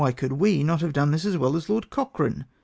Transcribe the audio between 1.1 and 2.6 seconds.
this as well as Lord Cochrane?"